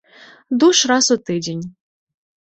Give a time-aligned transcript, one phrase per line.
[0.61, 1.61] Душ раз у тыдзень.